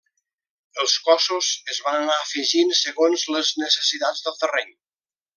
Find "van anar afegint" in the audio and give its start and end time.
1.87-2.73